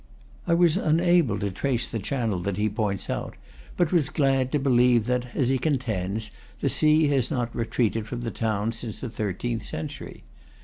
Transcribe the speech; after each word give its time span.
I 0.47 0.55
was 0.55 0.77
unable 0.77 1.37
to 1.37 1.51
trace 1.51 1.91
the 1.91 1.99
channel 1.99 2.39
that 2.39 2.57
he 2.57 2.67
points 2.67 3.07
out, 3.07 3.35
but 3.77 3.91
was 3.91 4.09
glad 4.09 4.51
to 4.51 4.57
believe 4.57 5.05
that, 5.05 5.27
as 5.35 5.49
he 5.49 5.59
contends, 5.59 6.31
the 6.59 6.69
sea 6.69 7.09
has 7.09 7.29
not 7.29 7.55
retreated 7.55 8.07
from 8.07 8.21
the 8.21 8.31
town 8.31 8.71
since 8.71 9.01
the 9.01 9.11
thirteenth 9.11 9.61
century. 9.63 10.23